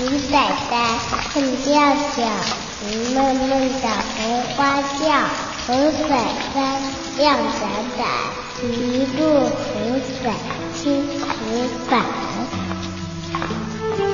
[0.00, 0.98] 李奶奶，
[1.30, 1.68] 看叫
[2.16, 2.24] 叫，
[3.14, 3.86] 闷闷的
[4.16, 5.04] 红花轿，
[5.66, 6.08] 红伞
[6.54, 6.80] 伞，
[7.18, 7.60] 亮闪
[7.98, 8.00] 闪，
[8.64, 10.32] 一路红伞
[10.74, 11.28] 青红
[11.90, 11.90] 伞。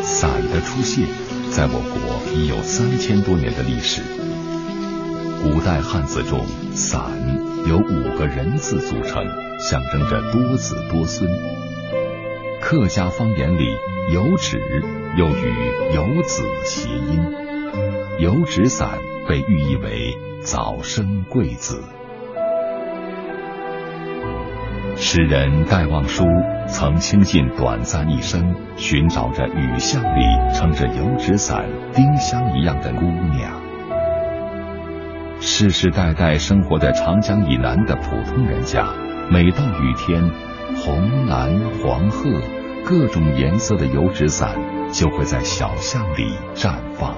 [0.02, 1.06] 伞的出现，
[1.52, 4.02] 在我国已有三千多年的历史。
[5.44, 6.44] 古代汉字中，
[6.74, 7.00] 伞
[7.68, 9.24] 由五个人字组成，
[9.60, 11.30] 象征着多子多孙。
[12.60, 13.68] 客家方言里，
[14.12, 14.58] 有纸
[15.16, 17.24] 又与游子谐音，
[18.18, 21.82] 油纸伞被寓意为早生贵子。
[24.94, 26.24] 诗人戴望舒
[26.66, 30.20] 曾倾尽短暂一生，寻找着雨巷里
[30.52, 31.64] 撑着油纸伞、
[31.94, 33.58] 丁香一样的姑娘。
[35.40, 38.86] 世世代代生活在长江以南的普通人家，
[39.30, 40.30] 每到雨天，
[40.76, 42.28] 红、蓝、黄、褐
[42.84, 44.54] 各种颜色的油纸伞
[44.92, 47.16] 就会在小巷里绽放。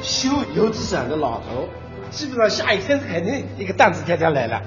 [0.00, 1.68] 修油纸伞的老头，
[2.10, 4.62] 基本上下雨天肯定一个担子天天来了。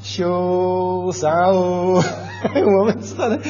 [0.00, 2.02] 修伞哦，
[2.80, 3.40] 我们知道的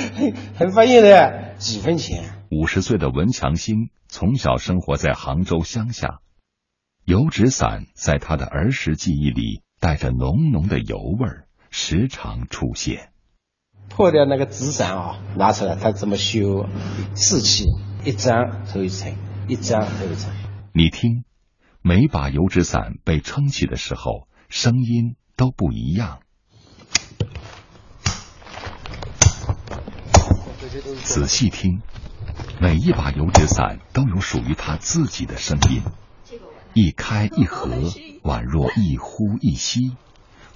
[0.56, 2.25] 很翻译的，几分钱。
[2.50, 6.19] 五十岁的文强新从小生活在杭州乡下。
[7.05, 13.11] 油纸伞在他的儿时记忆里带着浓浓的油味儿，时常出现。
[14.00, 16.64] 破掉那个纸伞啊，拿出来，他怎么修？
[17.14, 17.66] 四气，
[18.02, 19.14] 一张抽一层，
[19.46, 20.32] 一张抽一层。
[20.72, 21.24] 你听，
[21.82, 26.20] 每把油纸伞被撑起的时候，声音都不一样。
[31.04, 31.82] 仔细听，
[32.58, 35.82] 每一把油纸伞都有属于它自己的声音。
[36.72, 37.68] 一开一合，
[38.22, 39.94] 宛若一呼一吸，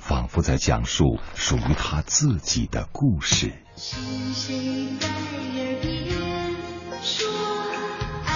[0.06, 3.54] 仿佛在讲述属于他自己的故事。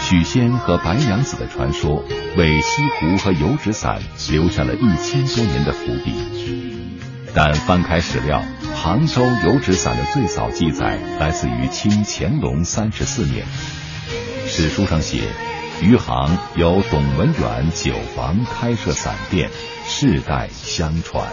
[0.00, 2.03] 许仙和白娘子的传说，
[2.38, 4.00] 为西湖和油纸伞
[4.31, 6.15] 留下了一千多年的伏笔。
[7.34, 8.42] 但翻开史料，
[8.75, 13.44] 杭州油纸伞的最早记载来自于清乾隆三十四年，
[14.47, 15.28] 史书上写。
[15.81, 19.48] 余杭由董文远酒房开设伞店，
[19.84, 21.31] 世代相传。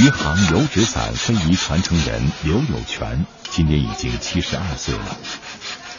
[0.00, 5.16] 余杭油纸伞非遗传承人刘有全今年已经七十二岁了，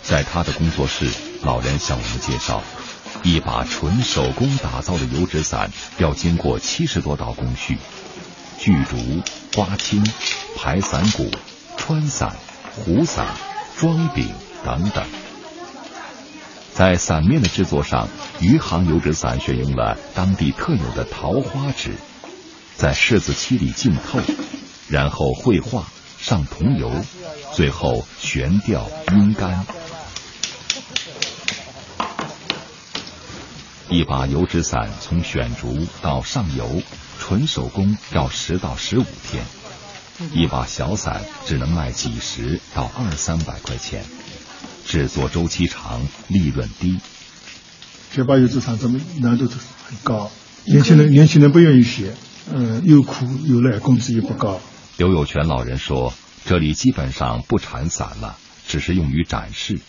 [0.01, 1.11] 在他的工作室，
[1.41, 2.63] 老人向我们介绍，
[3.23, 7.77] 一把纯手工打造的油纸伞要经过七十多道工序。
[8.57, 8.95] 锯竹、
[9.53, 10.01] 刮青、
[10.55, 11.29] 排伞骨、
[11.75, 12.37] 穿伞、
[12.73, 13.27] 糊伞、
[13.77, 14.29] 装柄
[14.63, 15.05] 等等，
[16.73, 18.07] 在伞面的制作上，
[18.39, 21.95] 余杭油纸伞选用了当地特有的桃花纸，
[22.79, 24.21] 在柿子漆里浸透，
[24.87, 25.85] 然后绘画、
[26.17, 26.89] 上桐油，
[27.53, 29.65] 最后悬吊阴干。
[33.89, 36.81] 一把油纸伞从选竹到上油。
[37.19, 39.43] 纯手工要十到十五天，
[40.33, 44.05] 一把小伞只能卖几十到二三百块钱，
[44.87, 46.97] 制作周期长，利润低。
[48.15, 50.31] 这把油纸伞这么难度很高，
[50.63, 52.15] 年轻人年轻人不愿意学，
[52.51, 54.59] 嗯，又苦又累，工资又不高。
[54.97, 56.13] 刘有全老人说，
[56.45, 58.37] 这里基本上不产伞了，
[58.67, 59.79] 只是用于展示。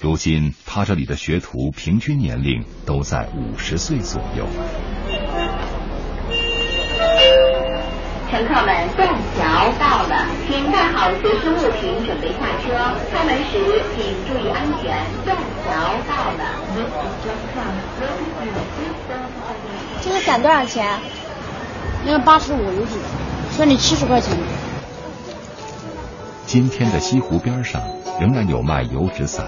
[0.00, 4.46] 如今他这里的学徒平均年龄都在五十岁左右。
[8.30, 12.72] 乘客们，断桥到了，请带好随身物品，准备下车。
[13.12, 15.06] 开门时请注意安全。
[15.24, 15.68] 断桥
[16.08, 16.42] 到了。
[20.02, 20.98] 这个伞多少钱？
[22.06, 22.98] 那个八十五一斤，
[23.50, 24.36] 算你七十块钱。
[26.46, 27.82] 今天的西湖边上
[28.20, 29.46] 仍然有卖油纸伞，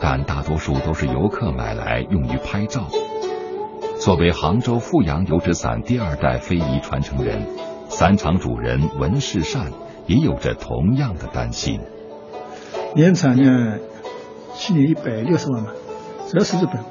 [0.00, 2.86] 但大多数都是游客买来用于拍照。
[3.98, 7.46] 作为杭州富阳油纸伞第二代非遗传承人。
[7.88, 9.72] 伞厂主人文世善
[10.06, 11.80] 也有着同样的担心。
[12.94, 13.80] 年产量
[14.54, 15.72] 去年一百六十万吧，
[16.30, 16.84] 主要是日本，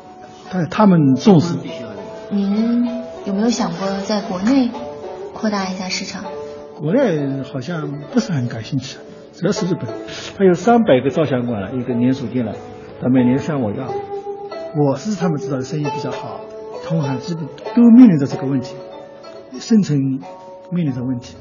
[0.51, 1.55] 但他们重视。
[2.29, 2.85] 您
[3.25, 4.69] 有没有想过在国内
[5.39, 6.25] 扩大一下市场？
[6.77, 8.97] 国内好像不是很感兴趣，
[9.33, 9.85] 主要是日本。
[10.37, 12.53] 它有三百个照相馆了，一个连锁店了，
[13.01, 13.87] 他每年向我要。
[14.75, 16.41] 我是他们知道的生意比较好，
[16.85, 18.75] 同行基本都面临着这个问题，
[19.53, 20.19] 生存。
[20.71, 21.35] 面临着问题。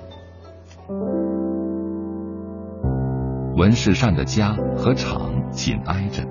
[3.56, 6.23] 文世善的家和厂紧挨着，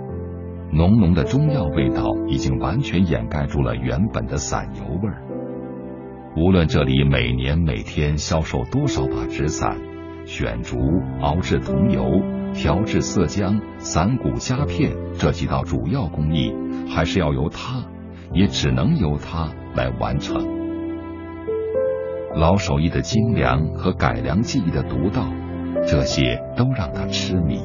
[0.74, 5.22] 浓浓的中药味道已经完全掩盖住了原本的散油味儿。
[6.38, 9.76] 无论这里每年每天销售多少把纸伞，
[10.24, 10.78] 选竹、
[11.20, 12.22] 熬制桐油、
[12.54, 16.54] 调制色浆、散骨夹片这几道主要工艺，
[16.88, 17.84] 还是要由他，
[18.34, 20.48] 也只能由他来完成。
[22.36, 25.34] 老手艺的精良和改良技艺的独到，
[25.88, 27.60] 这些都让他痴迷。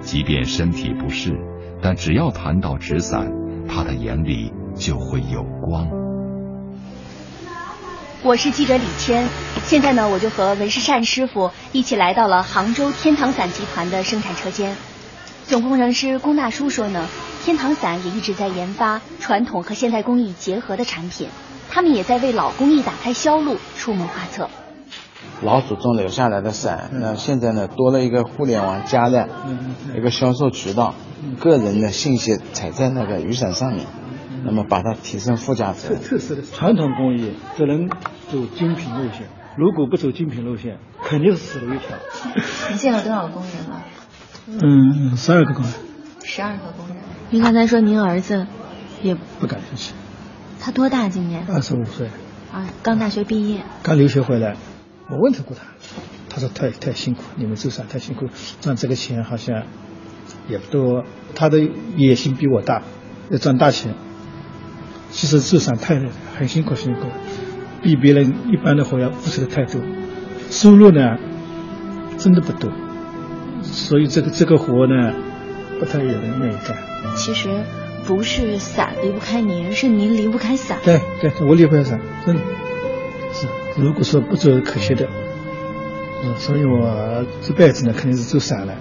[0.00, 1.38] 即便身体不适，
[1.80, 3.32] 但只要谈到纸伞，
[3.68, 6.07] 他的眼里就会有光。
[8.28, 9.26] 我是记者李谦，
[9.64, 14.76] 现在呢，我就和文世善师傅一起来到了杭州天堂伞集团的生产车间。
[15.46, 17.08] 总工程师龚大叔说呢，
[17.42, 21.30] 天堂伞也一直在研发传统和现代工艺结合的产品，
[21.70, 24.50] 他们也在为老工艺打开销路，出谋划策。
[25.40, 29.26] 老祖宗留下来的伞，那现在呢多了一个互联网加的
[29.96, 30.94] 一个销售渠道，
[31.40, 33.86] 个人的信息踩在那个雨伞上面。
[34.44, 35.94] 那么把它提升附加值。
[35.96, 41.96] 特色的传统工艺只能走精品路线，如果不走精品路线，肯定是死路一条。
[42.70, 43.84] 你见了多少工人了？
[44.46, 45.72] 嗯，十二个工人。
[46.24, 46.96] 十二个工人。
[47.30, 48.46] 您刚才说您儿子
[49.02, 49.94] 也不感兴趣。
[50.60, 51.44] 他多大今年？
[51.48, 52.08] 二十五岁。
[52.52, 53.62] 啊，刚大学毕业。
[53.82, 54.56] 刚留学回来，
[55.10, 55.64] 我问他过他，
[56.30, 58.26] 他说太太辛苦，你们做啥太辛苦，
[58.60, 59.64] 赚这个钱好像
[60.48, 61.04] 也不多。
[61.34, 61.58] 他的
[61.96, 62.82] 野心比我大，
[63.30, 63.94] 要赚大钱。
[65.18, 67.08] 其实做伞太累了，很辛苦，辛苦，
[67.82, 69.80] 比别人一般的活要付出的太多，
[70.48, 71.18] 收入呢，
[72.16, 72.70] 真的不多，
[73.62, 75.12] 所以这个这个活呢，
[75.80, 76.76] 不太有人愿意干。
[77.16, 77.48] 其实
[78.06, 80.78] 不是伞离不开您，是您离不开伞。
[80.84, 82.42] 对对，我离不开伞，真的
[83.32, 83.48] 是。
[83.76, 85.08] 如果说不做可惜的，
[86.24, 88.72] 嗯，所以我这辈子呢，肯定是做伞了。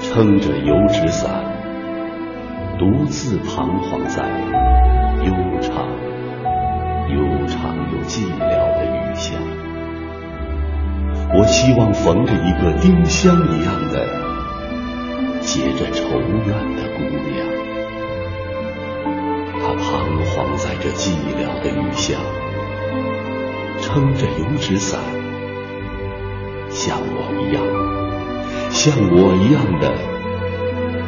[0.00, 1.63] 撑着油纸伞。
[2.78, 4.22] 独自彷徨在
[5.24, 5.86] 悠长、
[7.08, 9.40] 悠长又寂寥的雨巷，
[11.34, 14.06] 我希望逢着一个丁香一样的
[15.40, 16.98] 结着愁怨的姑
[17.30, 17.46] 娘。
[19.62, 19.84] 她彷
[20.26, 22.20] 徨在这寂寥的雨巷，
[23.80, 25.00] 撑着油纸伞，
[26.70, 27.62] 像我一样，
[28.70, 30.13] 像我一样的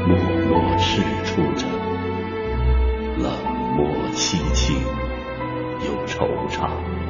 [0.06, 0.16] 默
[0.48, 1.66] 默赤处着，
[3.18, 3.32] 冷
[3.76, 4.76] 漠凄清
[5.84, 7.05] 又惆怅。